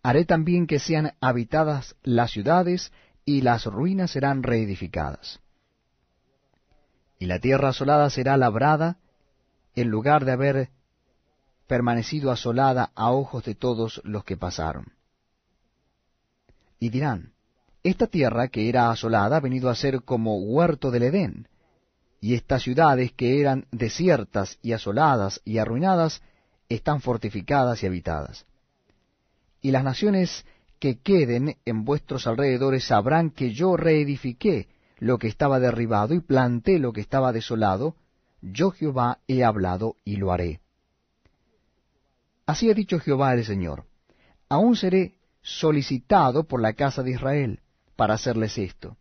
haré 0.04 0.26
también 0.26 0.68
que 0.68 0.80
sean 0.80 1.14
habitadas 1.20 1.96
las 2.04 2.32
ciudades 2.32 2.92
y 3.26 3.42
las 3.42 3.66
ruinas 3.66 4.12
serán 4.12 4.44
reedificadas. 4.44 5.40
Y 7.18 7.26
la 7.26 7.40
tierra 7.40 7.70
asolada 7.70 8.10
será 8.10 8.38
labrada 8.38 8.98
en 9.76 9.90
lugar 9.90 10.26
de 10.26 10.32
haber 10.32 10.70
permanecido 11.68 12.32
asolada 12.32 12.92
a 12.96 13.12
ojos 13.12 13.44
de 13.44 13.56
todos 13.56 14.02
los 14.04 14.24
que 14.24 14.38
pasaron. 14.38 14.94
Y 16.80 16.90
dirán, 16.90 17.34
esta 17.84 18.08
tierra 18.08 18.48
que 18.48 18.70
era 18.70 18.90
asolada 18.90 19.38
ha 19.38 19.40
venido 19.40 19.70
a 19.70 19.76
ser 19.76 20.04
como 20.04 20.38
huerto 20.38 20.92
del 20.92 21.04
Edén, 21.04 21.48
y 22.20 22.34
estas 22.34 22.64
ciudades 22.64 23.12
que 23.12 23.40
eran 23.40 23.68
desiertas 23.72 24.58
y 24.62 24.74
asoladas 24.74 25.42
y 25.46 25.60
arruinadas 25.60 26.22
están 26.70 27.02
fortificadas 27.02 27.84
y 27.84 27.86
habitadas. 27.86 28.46
Y 29.62 29.72
las 29.72 29.84
naciones 29.84 30.46
que 30.80 31.00
queden 31.00 31.58
en 31.66 31.86
vuestros 31.86 32.28
alrededores 32.28 32.86
sabrán 32.86 33.30
que 33.30 33.52
yo 33.54 33.78
reedifiqué 33.78 34.68
lo 34.98 35.18
que 35.18 35.28
estaba 35.28 35.60
derribado 35.60 36.14
y 36.14 36.20
planté 36.20 36.80
lo 36.80 36.94
que 36.94 37.02
estaba 37.02 37.32
desolado, 37.32 37.96
yo 38.42 38.72
Jehová 38.72 39.20
he 39.28 39.44
hablado 39.44 39.98
y 40.04 40.18
lo 40.18 40.32
haré. 40.32 40.62
Así 42.46 42.70
ha 42.70 42.74
dicho 42.74 43.00
Jehová 43.00 43.34
el 43.34 43.44
Señor, 43.44 43.86
aún 44.50 44.76
seré 44.76 45.18
solicitado 45.42 46.44
por 46.44 46.62
la 46.62 46.74
casa 46.74 47.02
de 47.02 47.12
Israel 47.12 47.60
para 47.96 48.16
hacerles 48.16 48.58
esto. 48.58 48.98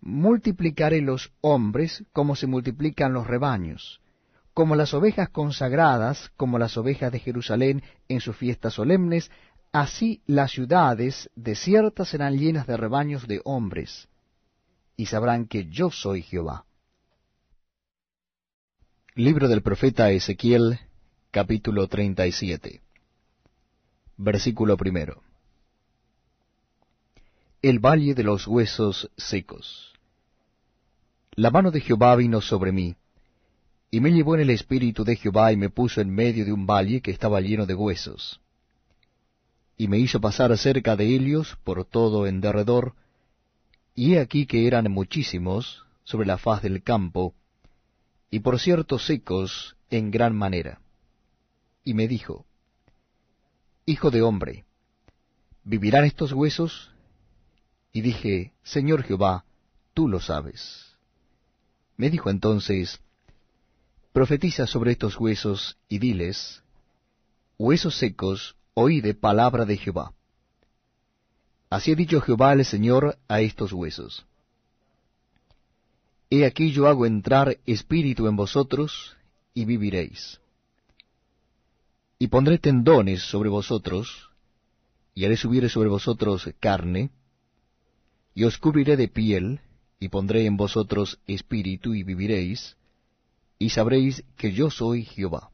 Multiplicaré 0.00 1.00
los 1.00 1.32
hombres 1.40 2.04
como 2.12 2.36
se 2.36 2.46
multiplican 2.46 3.14
los 3.14 3.26
rebaños, 3.26 4.00
como 4.52 4.76
las 4.76 4.92
ovejas 4.92 5.30
consagradas, 5.30 6.30
como 6.36 6.58
las 6.58 6.76
ovejas 6.76 7.10
de 7.10 7.18
Jerusalén 7.18 7.82
en 8.08 8.20
sus 8.20 8.36
fiestas 8.36 8.74
solemnes, 8.74 9.30
así 9.72 10.22
las 10.26 10.52
ciudades 10.52 11.30
desiertas 11.34 12.08
serán 12.08 12.36
llenas 12.36 12.66
de 12.66 12.76
rebaños 12.76 13.26
de 13.26 13.40
hombres, 13.44 14.08
y 14.96 15.06
sabrán 15.06 15.46
que 15.46 15.66
yo 15.66 15.90
soy 15.90 16.22
Jehová. 16.22 16.66
Libro 19.14 19.48
del 19.48 19.62
profeta 19.62 20.10
Ezequiel, 20.10 20.78
capítulo 21.34 21.88
37, 21.88 22.80
versículo 24.18 24.76
primero. 24.76 25.20
El 27.60 27.80
valle 27.80 28.14
de 28.14 28.22
los 28.22 28.46
huesos 28.46 29.10
secos. 29.16 29.94
La 31.34 31.50
mano 31.50 31.72
de 31.72 31.80
Jehová 31.80 32.14
vino 32.14 32.40
sobre 32.40 32.70
mí, 32.70 32.94
y 33.90 33.98
me 33.98 34.12
llevó 34.12 34.36
en 34.36 34.42
el 34.42 34.50
espíritu 34.50 35.02
de 35.02 35.16
Jehová 35.16 35.50
y 35.50 35.56
me 35.56 35.70
puso 35.70 36.00
en 36.00 36.14
medio 36.14 36.44
de 36.44 36.52
un 36.52 36.68
valle 36.68 37.00
que 37.00 37.10
estaba 37.10 37.40
lleno 37.40 37.66
de 37.66 37.74
huesos. 37.74 38.40
Y 39.76 39.88
me 39.88 39.98
hizo 39.98 40.20
pasar 40.20 40.56
cerca 40.56 40.94
de 40.94 41.06
ellos 41.16 41.58
por 41.64 41.84
todo 41.84 42.28
en 42.28 42.40
derredor, 42.40 42.94
y 43.96 44.14
he 44.14 44.20
aquí 44.20 44.46
que 44.46 44.68
eran 44.68 44.88
muchísimos 44.88 45.84
sobre 46.04 46.28
la 46.28 46.38
faz 46.38 46.62
del 46.62 46.84
campo, 46.84 47.34
y 48.30 48.38
por 48.38 48.60
cierto 48.60 49.00
secos 49.00 49.74
en 49.90 50.12
gran 50.12 50.36
manera. 50.36 50.78
Y 51.84 51.94
me 51.94 52.08
dijo, 52.08 52.46
Hijo 53.86 54.10
de 54.10 54.22
hombre, 54.22 54.64
¿vivirán 55.62 56.04
estos 56.04 56.32
huesos? 56.32 56.90
Y 57.92 58.00
dije, 58.00 58.52
Señor 58.62 59.02
Jehová, 59.02 59.44
tú 59.92 60.08
lo 60.08 60.20
sabes. 60.20 60.96
Me 61.96 62.10
dijo 62.10 62.30
entonces, 62.30 63.00
Profetiza 64.12 64.66
sobre 64.66 64.92
estos 64.92 65.18
huesos 65.18 65.76
y 65.88 65.98
diles, 65.98 66.62
Huesos 67.58 67.96
secos, 67.98 68.56
oíde 68.74 69.14
palabra 69.14 69.64
de 69.64 69.76
Jehová. 69.76 70.12
Así 71.68 71.92
ha 71.92 71.94
dicho 71.94 72.20
Jehová 72.20 72.52
el 72.52 72.64
Señor 72.64 73.18
a 73.28 73.40
estos 73.40 73.72
huesos. 73.72 74.24
He 76.30 76.46
aquí 76.46 76.72
yo 76.72 76.88
hago 76.88 77.06
entrar 77.06 77.58
espíritu 77.66 78.26
en 78.26 78.36
vosotros, 78.36 79.16
y 79.52 79.64
viviréis. 79.64 80.40
Y 82.18 82.28
pondré 82.28 82.58
tendones 82.58 83.22
sobre 83.22 83.48
vosotros, 83.48 84.30
y 85.14 85.24
haré 85.24 85.36
subir 85.36 85.68
sobre 85.68 85.88
vosotros 85.88 86.48
carne, 86.60 87.10
y 88.34 88.44
os 88.44 88.58
cubriré 88.58 88.96
de 88.96 89.08
piel, 89.08 89.60
y 89.98 90.08
pondré 90.08 90.46
en 90.46 90.56
vosotros 90.56 91.20
espíritu, 91.26 91.94
y 91.94 92.02
viviréis, 92.02 92.76
y 93.58 93.70
sabréis 93.70 94.24
que 94.36 94.52
yo 94.52 94.70
soy 94.70 95.04
Jehová. 95.04 95.50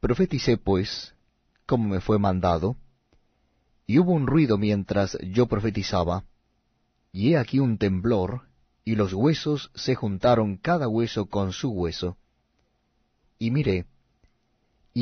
Profeticé 0.00 0.56
pues, 0.56 1.14
como 1.66 1.88
me 1.88 2.00
fue 2.00 2.18
mandado, 2.18 2.76
y 3.86 3.98
hubo 3.98 4.12
un 4.12 4.26
ruido 4.26 4.58
mientras 4.58 5.18
yo 5.22 5.46
profetizaba, 5.46 6.24
y 7.12 7.32
he 7.32 7.38
aquí 7.38 7.58
un 7.58 7.78
temblor, 7.78 8.42
y 8.84 8.94
los 8.94 9.12
huesos 9.12 9.70
se 9.74 9.94
juntaron 9.94 10.56
cada 10.56 10.88
hueso 10.88 11.26
con 11.26 11.52
su 11.52 11.70
hueso. 11.70 12.16
Y 13.38 13.50
miré, 13.50 13.86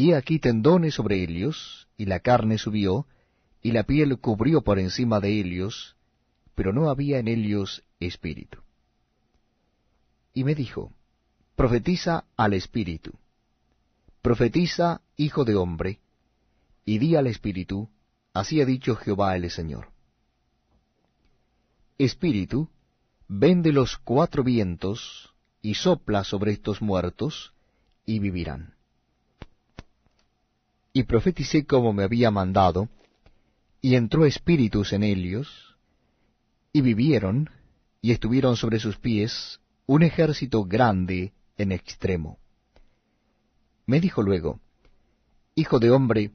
y 0.05 0.13
aquí 0.13 0.39
tendones 0.39 0.95
sobre 0.95 1.23
ellos, 1.23 1.89
y 1.97 2.07
la 2.07 2.21
carne 2.21 2.59
subió, 2.59 3.07
y 3.63 3.73
la 3.73 3.85
piel 3.85 4.19
cubrió 4.19 4.63
por 4.63 4.79
encima 4.79 5.21
de 5.21 5.41
ellos, 5.41 5.97
pero 6.55 6.73
no 6.73 6.91
había 6.91 7.19
en 7.19 7.29
ellos 7.29 7.83
espíritu 8.01 8.67
y 10.37 10.45
me 10.45 10.55
dijo, 10.55 10.93
Profetiza 11.57 12.27
al 12.37 12.53
Espíritu. 12.53 13.19
Profetiza, 14.21 15.01
hijo 15.17 15.47
de 15.47 15.57
hombre, 15.57 16.01
y 16.85 16.99
di 16.99 17.17
al 17.17 17.27
Espíritu, 17.27 17.89
así 18.35 18.61
ha 18.61 18.67
dicho 18.67 18.97
Jehová 18.97 19.35
el 19.35 19.51
Señor. 19.51 19.89
Espíritu, 21.97 22.69
ven 23.29 23.63
de 23.63 23.73
los 23.73 23.97
cuatro 23.97 24.45
vientos, 24.45 25.33
y 25.63 25.73
sopla 25.77 26.23
sobre 26.23 26.53
estos 26.53 26.83
muertos, 26.83 27.55
y 28.05 28.19
vivirán. 28.19 28.76
Y 30.97 31.03
profeticé 31.03 31.67
como 31.67 31.93
me 31.93 32.05
había 32.05 32.31
mandado, 32.31 32.89
y 33.83 33.97
entró 33.97 34.25
espíritus 34.25 34.95
en 34.95 35.03
ellos, 35.03 35.77
y 36.73 36.81
vivieron, 36.81 37.51
y 38.01 38.13
estuvieron 38.13 38.57
sobre 38.57 38.81
sus 38.81 38.97
pies 38.97 39.61
un 39.85 40.03
ejército 40.03 40.65
grande 40.65 41.35
en 41.59 41.73
extremo. 41.73 42.39
Me 43.85 44.01
dijo 44.01 44.23
luego, 44.23 44.59
Hijo 45.55 45.81
de 45.81 45.91
hombre, 45.91 46.31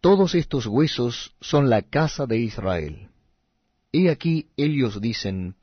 todos 0.00 0.34
estos 0.34 0.66
huesos 0.66 1.36
son 1.40 1.70
la 1.70 1.82
casa 1.82 2.26
de 2.26 2.38
Israel. 2.38 3.10
He 3.92 4.10
aquí 4.10 4.48
ellos 4.56 5.00
dicen, 5.00 5.54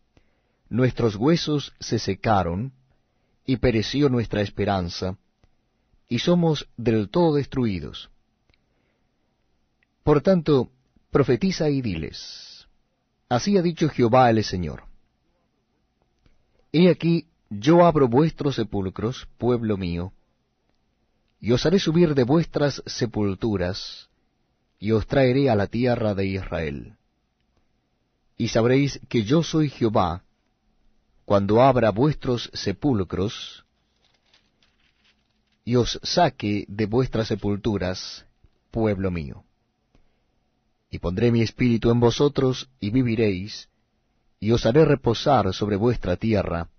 Nuestros 0.70 1.18
huesos 1.18 1.74
se 1.82 2.00
secaron, 2.00 2.72
y 3.46 3.58
pereció 3.58 4.08
nuestra 4.08 4.40
esperanza, 4.40 5.18
y 6.08 6.20
somos 6.20 6.68
del 6.78 7.10
todo 7.10 7.36
destruidos. 7.36 8.10
Por 10.04 10.22
tanto, 10.22 10.70
profetiza 11.12 11.70
y 11.70 11.82
diles, 11.82 12.68
Así 13.28 13.58
ha 13.58 13.62
dicho 13.62 13.90
Jehová 13.90 14.30
el 14.30 14.44
Señor 14.44 14.84
He 16.72 16.90
aquí, 16.90 17.28
yo 17.50 17.86
abro 17.86 18.08
vuestros 18.08 18.56
sepulcros, 18.56 19.28
pueblo 19.38 19.78
mío, 19.78 20.14
y 21.40 21.52
os 21.52 21.66
haré 21.66 21.80
subir 21.80 22.16
de 22.16 22.24
vuestras 22.24 22.84
sepulturas, 22.86 24.10
y 24.80 24.92
os 24.92 25.08
traeré 25.08 25.50
a 25.50 25.56
la 25.56 25.68
tierra 25.68 26.14
de 26.14 26.26
Israel. 26.26 26.98
Y 28.38 28.50
sabréis 28.50 29.00
que 29.08 29.24
yo 29.24 29.42
soy 29.42 29.70
Jehová, 29.70 30.24
cuando 31.24 31.62
abra 31.62 31.92
vuestros 31.92 32.52
sepulcros, 32.54 33.65
y 35.66 35.76
os 35.76 36.00
saque 36.04 36.66
de 36.68 36.86
vuestras 36.86 37.28
sepulturas, 37.28 38.26
pueblo 38.70 39.10
mío. 39.10 39.44
Y 40.92 41.00
pondré 41.00 41.32
mi 41.32 41.42
espíritu 41.42 41.90
en 41.90 42.00
vosotros, 42.00 42.70
y 42.80 42.92
viviréis, 42.92 43.68
y 44.40 44.52
os 44.52 44.66
haré 44.68 44.86
reposar 44.86 45.52
sobre 45.56 45.76
vuestra 45.76 46.18
tierra, 46.18 46.70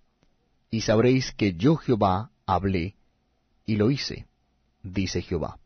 y 0.70 0.82
sabréis 0.82 1.32
que 1.32 1.54
yo 1.54 1.76
Jehová 1.76 2.30
hablé, 2.46 2.94
y 3.66 3.74
lo 3.74 3.90
hice, 3.90 4.26
dice 4.84 5.20
Jehová. 5.20 5.58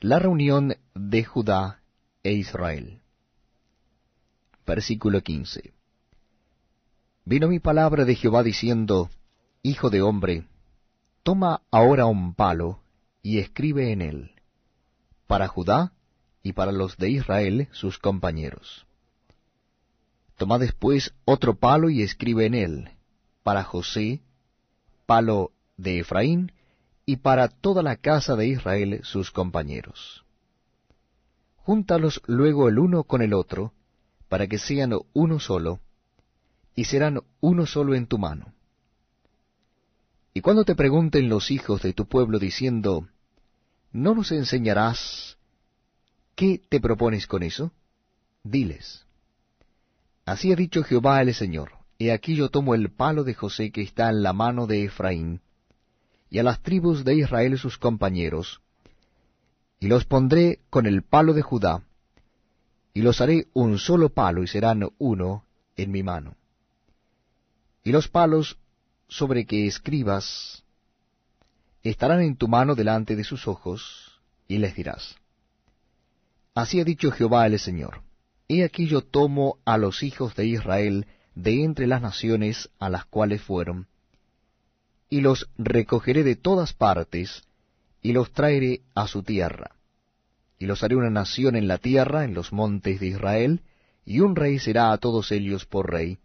La 0.00 0.18
reunión 0.18 0.76
de 0.94 1.24
Judá 1.24 1.80
e 2.22 2.32
Israel. 2.32 3.00
Versículo 4.66 5.22
15. 5.22 5.72
Vino 7.24 7.48
mi 7.48 7.58
palabra 7.58 8.04
de 8.04 8.14
Jehová 8.16 8.42
diciendo, 8.42 9.08
Hijo 9.62 9.90
de 9.90 10.02
hombre, 10.02 10.46
toma 11.22 11.62
ahora 11.70 12.06
un 12.06 12.34
palo 12.34 12.80
y 13.22 13.38
escribe 13.38 13.92
en 13.92 14.02
él, 14.02 14.32
para 15.26 15.46
Judá 15.48 15.92
y 16.42 16.52
para 16.52 16.72
los 16.72 16.96
de 16.96 17.10
Israel 17.10 17.68
sus 17.72 17.98
compañeros 17.98 18.86
Toma 20.36 20.58
después 20.58 21.14
otro 21.24 21.54
palo 21.54 21.88
y 21.88 22.02
escribe 22.02 22.46
en 22.46 22.54
él, 22.54 22.90
para 23.44 23.62
José, 23.62 24.22
palo 25.06 25.52
de 25.76 26.00
Efraín, 26.00 26.50
y 27.06 27.18
para 27.18 27.46
toda 27.46 27.84
la 27.84 27.94
casa 27.94 28.34
de 28.34 28.48
Israel 28.48 28.98
sus 29.04 29.30
compañeros. 29.30 30.24
Júntalos 31.58 32.20
luego 32.26 32.68
el 32.68 32.80
uno 32.80 33.04
con 33.04 33.22
el 33.22 33.34
otro, 33.34 33.72
para 34.28 34.48
que 34.48 34.58
sean 34.58 34.92
uno 35.12 35.38
solo, 35.38 35.78
y 36.74 36.86
serán 36.86 37.20
uno 37.40 37.66
solo 37.66 37.94
en 37.94 38.08
tu 38.08 38.18
mano. 38.18 38.52
Y 40.34 40.40
cuando 40.40 40.64
te 40.64 40.74
pregunten 40.74 41.28
los 41.28 41.50
hijos 41.50 41.82
de 41.82 41.92
tu 41.92 42.06
pueblo 42.06 42.38
diciendo, 42.38 43.08
¿no 43.92 44.14
nos 44.14 44.32
enseñarás 44.32 45.36
qué 46.34 46.60
te 46.68 46.80
propones 46.80 47.26
con 47.26 47.42
eso? 47.42 47.72
Diles, 48.42 49.04
Así 50.24 50.52
ha 50.52 50.56
dicho 50.56 50.82
Jehová 50.82 51.20
el 51.20 51.34
Señor, 51.34 51.72
He 51.98 52.10
aquí 52.10 52.34
yo 52.34 52.48
tomo 52.48 52.74
el 52.74 52.90
palo 52.90 53.22
de 53.22 53.34
José 53.34 53.70
que 53.70 53.82
está 53.82 54.08
en 54.10 54.22
la 54.22 54.32
mano 54.32 54.66
de 54.66 54.84
Efraín, 54.84 55.40
y 56.30 56.38
a 56.38 56.42
las 56.42 56.60
tribus 56.62 57.04
de 57.04 57.14
Israel 57.14 57.58
sus 57.58 57.78
compañeros, 57.78 58.60
y 59.78 59.86
los 59.86 60.04
pondré 60.04 60.60
con 60.70 60.86
el 60.86 61.02
palo 61.02 61.32
de 61.32 61.42
Judá, 61.42 61.84
y 62.94 63.02
los 63.02 63.20
haré 63.20 63.46
un 63.52 63.78
solo 63.78 64.08
palo, 64.08 64.42
y 64.42 64.48
serán 64.48 64.88
uno 64.98 65.44
en 65.76 65.90
mi 65.90 66.02
mano. 66.02 66.34
Y 67.84 67.92
los 67.92 68.08
palos 68.08 68.58
sobre 69.12 69.44
que 69.44 69.66
escribas 69.66 70.64
estarán 71.82 72.22
en 72.22 72.36
tu 72.36 72.48
mano 72.48 72.74
delante 72.74 73.14
de 73.14 73.24
sus 73.24 73.46
ojos, 73.46 74.20
y 74.48 74.56
les 74.56 74.74
dirás, 74.74 75.16
Así 76.54 76.80
ha 76.80 76.84
dicho 76.84 77.10
Jehová 77.10 77.46
el 77.46 77.58
Señor, 77.58 78.02
He 78.48 78.64
aquí 78.64 78.86
yo 78.86 79.02
tomo 79.02 79.58
a 79.64 79.76
los 79.76 80.02
hijos 80.02 80.34
de 80.34 80.46
Israel 80.46 81.06
de 81.34 81.62
entre 81.62 81.86
las 81.86 82.00
naciones 82.00 82.70
a 82.78 82.88
las 82.88 83.04
cuales 83.04 83.42
fueron, 83.42 83.86
y 85.10 85.20
los 85.20 85.48
recogeré 85.58 86.22
de 86.22 86.36
todas 86.36 86.72
partes, 86.72 87.42
y 88.00 88.12
los 88.12 88.32
traeré 88.32 88.80
a 88.94 89.06
su 89.08 89.22
tierra. 89.22 89.76
Y 90.58 90.64
los 90.66 90.82
haré 90.82 90.96
una 90.96 91.10
nación 91.10 91.54
en 91.56 91.68
la 91.68 91.76
tierra, 91.78 92.24
en 92.24 92.32
los 92.32 92.52
montes 92.52 92.98
de 93.00 93.08
Israel, 93.08 93.60
y 94.06 94.20
un 94.20 94.36
rey 94.36 94.58
será 94.58 94.90
a 94.92 94.98
todos 94.98 95.32
ellos 95.32 95.66
por 95.66 95.90
rey. 95.90 96.18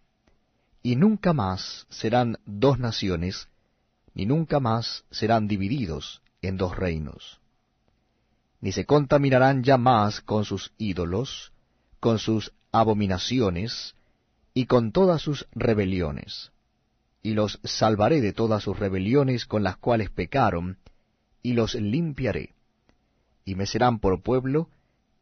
Y 0.84 0.96
nunca 0.96 1.34
más 1.34 1.86
serán 1.90 2.38
dos 2.46 2.80
naciones, 2.80 3.48
ni 4.14 4.26
nunca 4.26 4.60
más 4.60 5.04
serán 5.12 5.48
divididos 5.48 6.22
en 6.42 6.58
dos 6.58 6.76
reinos. 6.76 7.40
Ni 8.62 8.72
se 8.72 8.86
contaminarán 8.86 9.64
ya 9.64 9.78
más 9.78 10.22
con 10.22 10.46
sus 10.46 10.74
ídolos, 10.78 11.52
con 12.00 12.20
sus 12.20 12.54
abominaciones, 12.72 13.96
y 14.54 14.66
con 14.66 14.92
todas 14.92 15.22
sus 15.22 15.48
rebeliones. 15.52 16.52
Y 17.22 17.34
los 17.34 17.60
salvaré 17.64 18.22
de 18.22 18.34
todas 18.34 18.64
sus 18.64 18.80
rebeliones 18.80 19.46
con 19.46 19.62
las 19.62 19.78
cuales 19.78 20.10
pecaron, 20.10 20.80
y 21.44 21.54
los 21.54 21.76
limpiaré, 21.76 22.56
y 23.46 23.54
me 23.54 23.68
serán 23.68 24.00
por 24.00 24.22
pueblo, 24.24 24.70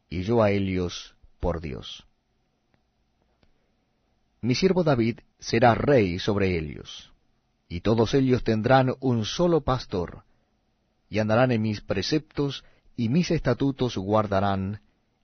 y 0.09 0.23
yo 0.23 0.41
a 0.41 0.51
ellos 0.51 1.15
por 1.41 1.59
Dios. 1.59 2.05
Mi 4.45 4.53
siervo 4.53 4.83
David 4.83 5.21
será 5.39 5.73
rey 5.73 6.19
sobre 6.19 6.55
ellos, 6.55 7.11
y 7.67 7.81
todos 7.81 8.13
ellos 8.13 8.43
tendrán 8.43 8.93
un 8.99 9.25
solo 9.25 9.61
pastor, 9.61 10.23
y 11.09 11.17
andarán 11.17 11.51
en 11.51 11.63
mis 11.63 11.81
preceptos, 11.81 12.63
y 12.95 13.09
mis 13.09 13.31
estatutos 13.31 13.97
guardarán, 13.97 14.81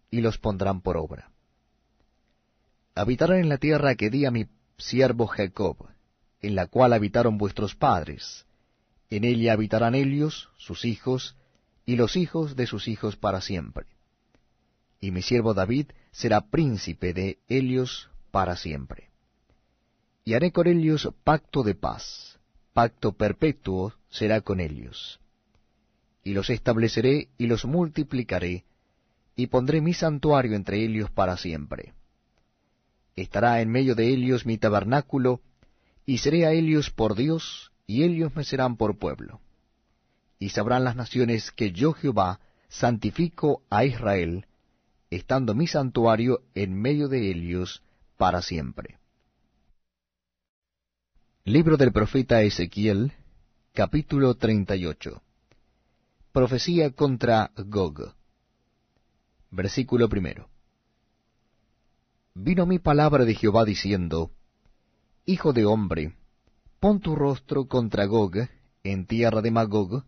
y 0.09 0.21
los 0.21 0.39
pondrán 0.39 0.81
por 0.81 0.97
obra. 0.97 1.29
Habitarán 2.95 3.37
en 3.37 3.49
la 3.49 3.59
tierra 3.59 3.93
que 3.93 4.09
di 4.09 4.25
a 4.25 4.31
mi 4.31 4.47
siervo 4.79 5.27
Jacob, 5.27 5.77
en 6.41 6.55
la 6.55 6.65
cual 6.65 6.91
habitaron 6.91 7.37
vuestros 7.37 7.75
padres, 7.75 8.47
en 9.11 9.23
ella 9.23 9.53
habitarán 9.53 9.93
ellos, 9.93 10.49
sus 10.57 10.83
hijos, 10.83 11.35
y 11.85 11.95
los 11.95 12.15
hijos 12.15 12.55
de 12.55 12.65
sus 12.65 12.87
hijos 12.87 13.17
para 13.17 13.39
siempre. 13.39 13.85
Y 14.99 15.11
mi 15.11 15.21
siervo 15.21 15.53
David 15.53 15.91
será 16.11 16.41
príncipe 16.49 17.13
de 17.13 17.37
ellos 17.47 18.09
para 18.31 18.55
siempre. 18.55 19.10
Y 20.23 20.33
haré 20.33 20.51
con 20.51 20.67
ellos 20.67 21.09
pacto 21.23 21.63
de 21.63 21.75
paz, 21.75 22.39
pacto 22.73 23.13
perpetuo 23.13 23.93
será 24.09 24.41
con 24.41 24.59
ellos. 24.59 25.19
Y 26.23 26.33
los 26.33 26.49
estableceré 26.49 27.29
y 27.37 27.47
los 27.47 27.65
multiplicaré, 27.65 28.63
y 29.35 29.47
pondré 29.47 29.81
mi 29.81 29.93
santuario 29.93 30.55
entre 30.55 30.83
ellos 30.83 31.09
para 31.09 31.37
siempre. 31.37 31.93
Estará 33.15 33.61
en 33.61 33.69
medio 33.69 33.95
de 33.95 34.09
ellos 34.09 34.45
mi 34.45 34.57
tabernáculo, 34.57 35.41
y 36.05 36.19
seré 36.19 36.45
a 36.45 36.51
ellos 36.51 36.91
por 36.91 37.15
Dios, 37.15 37.71
y 37.87 38.03
ellos 38.03 38.35
me 38.35 38.43
serán 38.43 38.77
por 38.77 38.97
pueblo. 38.97 39.41
Y 40.39 40.49
sabrán 40.49 40.83
las 40.83 40.95
naciones 40.95 41.51
que 41.51 41.71
yo 41.71 41.93
Jehová 41.93 42.39
santifico 42.69 43.63
a 43.69 43.85
Israel, 43.85 44.45
estando 45.09 45.53
mi 45.55 45.67
santuario 45.67 46.43
en 46.55 46.73
medio 46.73 47.09
de 47.09 47.31
ellos 47.31 47.83
para 48.17 48.41
siempre. 48.41 49.00
Libro 51.45 51.75
del 51.75 51.91
profeta 51.91 52.43
Ezequiel, 52.43 53.13
capítulo 53.73 54.35
38. 54.35 55.23
Profecía 56.31 56.91
contra 56.91 57.49
Gog. 57.57 58.13
Versículo 59.49 60.07
primero. 60.07 60.49
Vino 62.35 62.67
mi 62.67 62.77
palabra 62.77 63.25
de 63.25 63.33
Jehová 63.33 63.65
diciendo, 63.65 64.29
Hijo 65.25 65.51
de 65.51 65.65
hombre, 65.65 66.13
Pon 66.79 66.99
tu 66.99 67.15
rostro 67.15 67.67
contra 67.67 68.05
Gog, 68.05 68.47
en 68.83 69.07
tierra 69.07 69.41
de 69.41 69.49
Magog, 69.49 70.03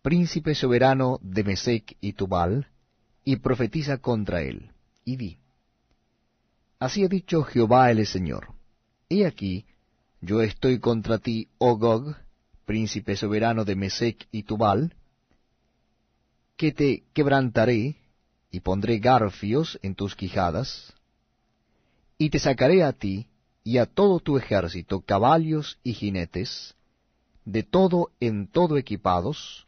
príncipe 0.00 0.54
soberano 0.54 1.18
de 1.22 1.42
Mesec 1.42 1.96
y 2.00 2.12
Tubal, 2.12 2.68
y 3.24 3.34
profetiza 3.34 3.98
contra 3.98 4.42
él, 4.42 4.70
y 5.04 5.16
di, 5.16 5.38
Así 6.78 7.02
ha 7.02 7.08
dicho 7.08 7.42
Jehová 7.42 7.90
el 7.90 8.06
Señor, 8.06 8.54
He 9.08 9.26
aquí, 9.26 9.66
yo 10.20 10.40
estoy 10.42 10.80
contra 10.80 11.18
ti, 11.18 11.48
oh 11.58 11.76
Gog, 11.76 12.16
príncipe 12.64 13.16
soberano 13.16 13.64
de 13.64 13.76
Mesec 13.76 14.26
y 14.32 14.42
Tubal, 14.42 14.94
que 16.56 16.72
te 16.72 17.04
quebrantaré, 17.12 17.96
y 18.50 18.60
pondré 18.60 18.98
garfios 18.98 19.78
en 19.82 19.94
tus 19.94 20.16
quijadas, 20.16 20.94
y 22.18 22.30
te 22.30 22.38
sacaré 22.38 22.82
a 22.82 22.92
ti, 22.92 23.26
y 23.62 23.78
a 23.78 23.86
todo 23.86 24.20
tu 24.20 24.38
ejército 24.38 25.00
caballos 25.00 25.78
y 25.82 25.92
jinetes, 25.92 26.74
de 27.44 27.62
todo 27.62 28.10
en 28.20 28.46
todo 28.46 28.76
equipados, 28.76 29.66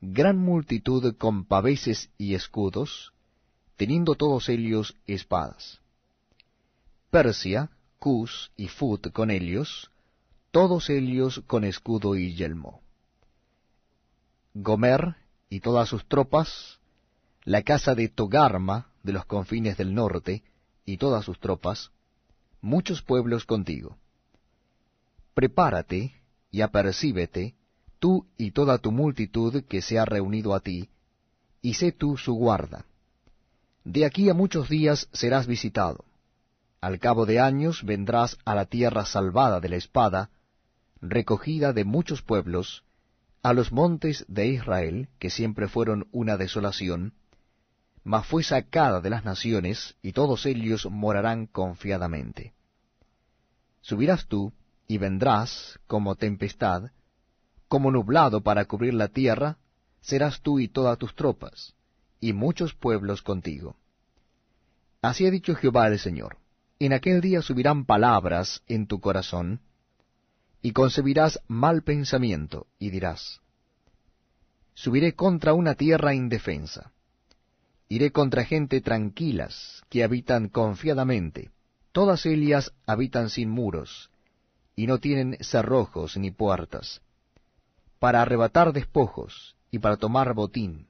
gran 0.00 0.38
multitud 0.38 1.16
con 1.16 1.44
paveses 1.44 2.10
y 2.16 2.34
escudos, 2.34 3.12
teniendo 3.76 4.14
todos 4.14 4.48
ellos 4.48 4.96
espadas. 5.06 5.80
Persia, 7.10 7.70
Cus 8.04 8.52
y 8.58 8.68
Fut 8.68 9.12
con 9.12 9.30
ellos, 9.30 9.90
todos 10.50 10.90
ellos 10.90 11.42
con 11.46 11.64
escudo 11.64 12.16
y 12.16 12.34
yelmo. 12.34 12.82
Gomer 14.52 15.16
y 15.48 15.60
todas 15.60 15.88
sus 15.88 16.06
tropas, 16.06 16.80
la 17.44 17.62
casa 17.62 17.94
de 17.94 18.10
Togarma 18.10 18.88
de 19.02 19.14
los 19.14 19.24
confines 19.24 19.78
del 19.78 19.94
norte 19.94 20.42
y 20.84 20.98
todas 20.98 21.24
sus 21.24 21.40
tropas, 21.40 21.92
muchos 22.60 23.00
pueblos 23.00 23.46
contigo. 23.46 23.96
Prepárate 25.32 26.12
y 26.50 26.60
apercíbete, 26.60 27.54
tú 28.00 28.26
y 28.36 28.50
toda 28.50 28.76
tu 28.76 28.92
multitud 28.92 29.64
que 29.64 29.80
se 29.80 29.98
ha 29.98 30.04
reunido 30.04 30.54
a 30.54 30.60
ti, 30.60 30.90
y 31.62 31.72
sé 31.72 31.90
tú 31.90 32.18
su 32.18 32.34
guarda. 32.34 32.84
De 33.82 34.04
aquí 34.04 34.28
a 34.28 34.34
muchos 34.34 34.68
días 34.68 35.08
serás 35.14 35.46
visitado. 35.46 36.04
Al 36.84 36.98
cabo 36.98 37.24
de 37.24 37.40
años 37.40 37.82
vendrás 37.82 38.36
a 38.44 38.54
la 38.54 38.66
tierra 38.66 39.06
salvada 39.06 39.58
de 39.58 39.70
la 39.70 39.76
espada, 39.76 40.28
recogida 41.00 41.72
de 41.72 41.82
muchos 41.82 42.20
pueblos, 42.20 42.84
a 43.42 43.54
los 43.54 43.72
montes 43.72 44.26
de 44.28 44.48
Israel, 44.48 45.08
que 45.18 45.30
siempre 45.30 45.66
fueron 45.66 46.08
una 46.12 46.36
desolación, 46.36 47.14
mas 48.02 48.26
fue 48.26 48.42
sacada 48.42 49.00
de 49.00 49.08
las 49.08 49.24
naciones, 49.24 49.96
y 50.02 50.12
todos 50.12 50.44
ellos 50.44 50.86
morarán 50.90 51.46
confiadamente. 51.46 52.52
Subirás 53.80 54.26
tú, 54.26 54.52
y 54.86 54.98
vendrás 54.98 55.80
como 55.86 56.16
tempestad, 56.16 56.90
como 57.66 57.92
nublado 57.92 58.42
para 58.42 58.66
cubrir 58.66 58.92
la 58.92 59.08
tierra, 59.08 59.56
serás 60.02 60.42
tú 60.42 60.60
y 60.60 60.68
todas 60.68 60.98
tus 60.98 61.14
tropas, 61.14 61.74
y 62.20 62.34
muchos 62.34 62.74
pueblos 62.74 63.22
contigo. 63.22 63.74
Así 65.00 65.26
ha 65.26 65.30
dicho 65.30 65.54
Jehová 65.54 65.86
el 65.86 65.98
Señor, 65.98 66.43
en 66.86 66.92
aquel 66.92 67.20
día 67.20 67.42
subirán 67.42 67.84
palabras 67.84 68.62
en 68.66 68.86
tu 68.86 69.00
corazón, 69.00 69.60
y 70.62 70.72
concebirás 70.72 71.40
mal 71.46 71.82
pensamiento, 71.82 72.66
y 72.78 72.90
dirás, 72.90 73.40
Subiré 74.74 75.14
contra 75.14 75.54
una 75.54 75.74
tierra 75.74 76.14
indefensa 76.14 76.90
Iré 77.88 78.12
contra 78.12 78.44
gente 78.44 78.80
tranquilas, 78.80 79.82
que 79.88 80.04
habitan 80.04 80.48
confiadamente. 80.48 81.50
Todas 81.92 82.26
ellas 82.26 82.72
habitan 82.86 83.30
sin 83.30 83.50
muros, 83.50 84.10
y 84.74 84.86
no 84.86 84.98
tienen 84.98 85.36
cerrojos 85.40 86.16
ni 86.16 86.30
puertas, 86.30 87.02
para 87.98 88.22
arrebatar 88.22 88.72
despojos 88.72 89.54
y 89.70 89.78
para 89.78 89.96
tomar 89.96 90.34
botín, 90.34 90.88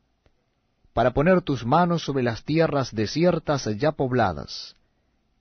para 0.92 1.12
poner 1.12 1.42
tus 1.42 1.66
manos 1.66 2.02
sobre 2.02 2.22
las 2.22 2.44
tierras 2.44 2.94
desiertas 2.94 3.68
ya 3.76 3.92
pobladas, 3.92 4.76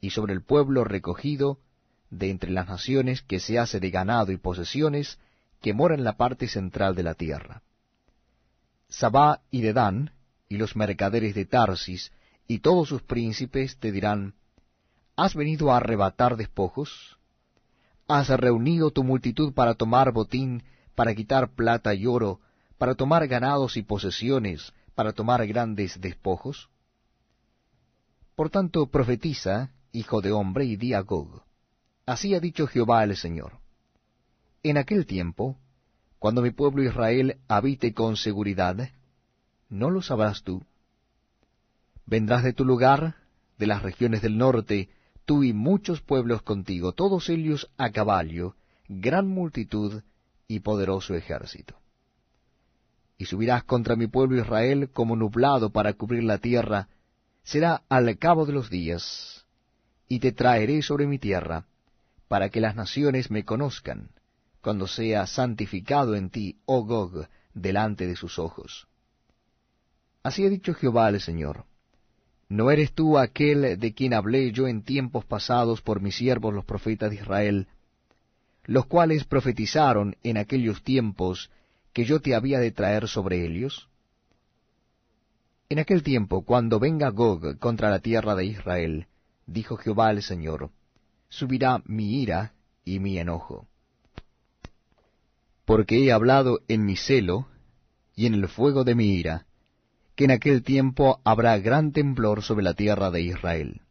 y 0.04 0.10
sobre 0.10 0.34
el 0.34 0.44
pueblo 0.44 0.84
recogido 0.84 1.60
de 2.10 2.30
entre 2.30 2.52
las 2.52 2.68
naciones 2.68 3.22
que 3.22 3.40
se 3.40 3.58
hace 3.58 3.80
de 3.80 3.90
ganado 3.90 4.34
y 4.34 4.38
posesiones 4.38 5.18
que 5.62 5.74
mora 5.74 5.96
en 5.96 6.04
la 6.04 6.18
parte 6.18 6.50
central 6.50 6.94
de 6.94 7.04
la 7.04 7.14
tierra. 7.14 7.62
Sabá 8.90 9.40
y 9.50 9.62
Dedán, 9.62 10.12
y 10.50 10.58
los 10.58 10.76
mercaderes 10.76 11.34
de 11.36 11.46
Tarsis, 11.46 12.12
y 12.50 12.60
todos 12.60 12.90
sus 12.90 13.02
príncipes 13.02 13.78
te 13.78 13.94
dirán, 13.94 14.34
¿Has 15.16 15.36
venido 15.36 15.72
a 15.72 15.78
arrebatar 15.78 16.36
despojos? 16.36 17.18
¿Has 18.06 18.28
reunido 18.28 18.92
tu 18.92 19.06
multitud 19.06 19.54
para 19.54 19.74
tomar 19.74 20.12
botín, 20.12 20.64
para 20.96 21.16
quitar 21.16 21.54
plata 21.54 21.94
y 21.94 22.08
oro, 22.08 22.42
para 22.78 22.96
tomar 22.96 23.26
ganados 23.30 23.78
y 23.78 23.84
posesiones, 23.84 24.74
para 24.96 25.14
tomar 25.14 25.48
grandes 25.48 26.02
despojos? 26.02 26.70
Por 28.36 28.50
tanto, 28.50 28.88
profetiza, 28.88 29.70
hijo 29.94 30.22
de 30.22 30.32
hombre, 30.32 30.66
y 30.66 30.76
di 30.76 30.94
a 30.94 31.02
Gog, 31.02 31.44
así 32.06 32.36
ha 32.36 32.40
dicho 32.40 32.68
Jehová 32.68 33.04
el 33.04 33.16
Señor. 33.16 33.60
En 34.64 34.78
aquel 34.78 35.06
tiempo, 35.06 35.58
cuando 36.20 36.42
mi 36.42 36.52
pueblo 36.52 36.84
Israel 36.84 37.38
habite 37.48 37.94
con 37.94 38.18
seguridad, 38.18 38.90
¿no 39.70 39.90
lo 39.90 40.02
sabrás 40.02 40.44
tú? 40.44 40.64
Vendrás 42.06 42.44
de 42.44 42.54
tu 42.54 42.66
lugar, 42.66 43.16
de 43.58 43.68
las 43.68 43.82
regiones 43.82 44.22
del 44.22 44.38
norte, 44.38 44.90
tú 45.26 45.44
y 45.44 45.54
muchos 45.54 46.02
pueblos 46.02 46.42
contigo, 46.42 46.94
todos 46.94 47.30
ellos 47.30 47.70
a 47.78 47.92
caballo, 47.92 48.56
gran 48.88 49.28
multitud 49.28 50.02
y 50.48 50.60
poderoso 50.62 51.14
ejército. 51.14 51.76
Y 53.18 53.26
subirás 53.26 53.64
contra 53.64 53.96
mi 53.96 54.08
pueblo 54.08 54.42
Israel 54.42 54.90
como 54.92 55.16
nublado 55.16 55.70
para 55.72 55.94
cubrir 55.94 56.24
la 56.24 56.40
tierra, 56.40 56.90
será 57.44 57.84
al 57.90 58.18
cabo 58.18 58.46
de 58.46 58.54
los 58.54 58.70
días, 58.70 59.43
y 60.14 60.20
te 60.20 60.32
traeré 60.32 60.84
sobre 60.84 61.08
mi 61.08 61.18
tierra, 61.18 61.66
para 62.28 62.50
que 62.50 62.62
las 62.62 62.76
naciones 62.76 63.32
me 63.32 63.46
conozcan, 63.46 64.12
cuando 64.62 64.86
sea 64.86 65.26
santificado 65.26 66.14
en 66.14 66.30
ti, 66.30 66.60
oh 66.66 66.84
Gog, 66.84 67.28
delante 67.56 68.06
de 68.06 68.16
sus 68.16 68.38
ojos. 68.38 68.88
Así 70.22 70.46
ha 70.46 70.50
dicho 70.50 70.76
Jehová 70.76 71.10
el 71.10 71.20
Señor. 71.20 71.66
¿No 72.48 72.70
eres 72.70 72.94
tú 72.94 73.18
aquel 73.18 73.80
de 73.80 73.94
quien 73.96 74.14
hablé 74.14 74.52
yo 74.52 74.68
en 74.68 74.84
tiempos 74.84 75.26
pasados 75.26 75.82
por 75.82 76.00
mis 76.00 76.16
siervos 76.16 76.54
los 76.54 76.64
profetas 76.64 77.10
de 77.10 77.16
Israel, 77.16 77.68
los 78.66 78.86
cuales 78.86 79.24
profetizaron 79.24 80.16
en 80.22 80.38
aquellos 80.38 80.84
tiempos 80.84 81.50
que 81.92 82.06
yo 82.06 82.20
te 82.20 82.36
había 82.36 82.60
de 82.60 82.72
traer 82.72 83.08
sobre 83.08 83.48
ellos? 83.48 83.90
En 85.70 85.80
aquel 85.80 86.04
tiempo, 86.04 86.44
cuando 86.44 86.80
venga 86.80 87.10
Gog 87.10 87.58
contra 87.58 87.90
la 87.90 87.98
tierra 87.98 88.36
de 88.36 88.46
Israel, 88.46 89.08
dijo 89.46 89.78
Jehová 89.78 90.12
el 90.12 90.24
Señor, 90.24 90.72
subirá 91.30 91.82
mi 91.86 92.22
ira 92.22 92.54
y 92.86 93.00
mi 93.00 93.18
enojo. 93.18 93.68
Porque 95.66 96.04
he 96.04 96.12
hablado 96.12 96.62
en 96.68 96.86
mi 96.86 96.96
celo 96.96 97.48
y 98.16 98.26
en 98.26 98.34
el 98.34 98.48
fuego 98.48 98.84
de 98.84 98.96
mi 98.96 99.16
ira, 99.16 99.46
que 100.16 100.26
en 100.26 100.32
aquel 100.32 100.64
tiempo 100.64 101.20
habrá 101.24 101.58
gran 101.58 101.92
temblor 101.92 102.44
sobre 102.44 102.64
la 102.64 102.74
tierra 102.74 103.10
de 103.10 103.22
Israel. 103.22 103.82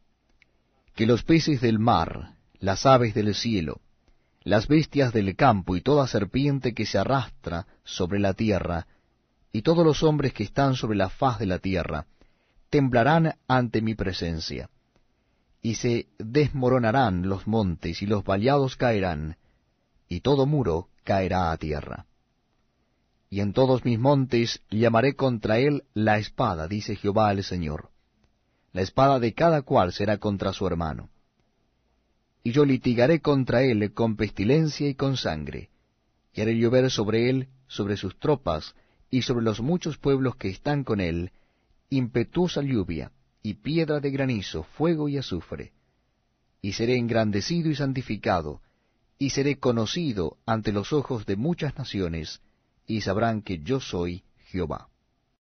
Que 0.94 1.06
los 1.06 1.24
peces 1.24 1.60
del 1.60 1.78
mar, 1.78 2.34
las 2.58 2.86
aves 2.86 3.14
del 3.14 3.34
cielo, 3.34 3.80
las 4.44 4.68
bestias 4.68 5.12
del 5.12 5.34
campo 5.36 5.76
y 5.76 5.80
toda 5.80 6.06
serpiente 6.06 6.74
que 6.74 6.86
se 6.86 6.98
arrastra 6.98 7.66
sobre 7.84 8.18
la 8.18 8.34
tierra, 8.34 8.86
y 9.52 9.62
todos 9.62 9.84
los 9.84 10.02
hombres 10.02 10.32
que 10.32 10.44
están 10.44 10.74
sobre 10.74 10.96
la 10.96 11.08
faz 11.08 11.38
de 11.38 11.46
la 11.46 11.58
tierra, 11.58 12.06
temblarán 12.70 13.34
ante 13.48 13.82
mi 13.82 13.94
presencia. 13.94 14.70
Y 15.62 15.77
se 15.77 16.09
desmoronarán 16.18 17.29
los 17.29 17.46
montes 17.46 18.03
y 18.03 18.07
los 18.07 18.25
vallados 18.25 18.77
caerán, 18.77 19.37
y 20.09 20.20
todo 20.20 20.44
muro 20.44 20.88
caerá 21.05 21.53
a 21.53 21.57
tierra 21.57 22.07
y 23.33 23.40
en 23.40 23.55
todos 23.55 23.83
mis 23.87 23.98
montes 23.98 24.61
llamaré 24.68 25.14
contra 25.16 25.59
él 25.59 25.85
la 25.94 26.18
espada, 26.18 26.68
dice 26.68 26.96
Jehová 26.96 27.33
el 27.33 27.42
Señor. 27.42 27.88
La 28.75 28.83
espada 28.83 29.18
de 29.20 29.33
cada 29.33 29.62
cual 29.62 29.94
será 29.94 30.18
contra 30.18 30.53
su 30.53 30.66
hermano. 30.66 31.09
Y 32.44 32.53
yo 32.53 32.66
litigaré 32.66 33.20
contra 33.22 33.62
él 33.62 33.94
con 33.94 34.16
pestilencia 34.16 34.87
y 34.87 34.94
con 34.96 35.16
sangre, 35.16 35.70
y 36.35 36.42
haré 36.42 36.59
llover 36.59 36.90
sobre 36.90 37.31
él, 37.31 37.48
sobre 37.68 37.96
sus 37.96 38.18
tropas, 38.18 38.75
y 39.11 39.22
sobre 39.22 39.46
los 39.46 39.62
muchos 39.62 39.96
pueblos 39.96 40.37
que 40.37 40.51
están 40.51 40.85
con 40.85 41.01
él, 41.01 41.33
impetuosa 41.88 42.61
lluvia, 42.61 43.12
y 43.42 43.55
piedra 43.55 44.00
de 44.00 44.11
granizo, 44.11 44.62
fuego 44.62 45.09
y 45.09 45.18
azufre. 45.18 45.72
Y 46.61 46.74
seré 46.74 46.96
engrandecido 46.96 47.70
y 47.70 47.74
santificado, 47.74 48.61
y 49.18 49.31
seré 49.31 49.59
conocido 49.59 50.38
ante 50.46 50.72
los 50.72 50.92
ojos 50.92 51.26
de 51.26 51.37
muchas 51.37 51.76
naciones, 51.76 52.40
y 52.87 53.00
sabrán 53.00 53.42
que 53.42 53.59
yo 53.59 53.81
soy 53.81 54.22
Jehová. 54.50 54.88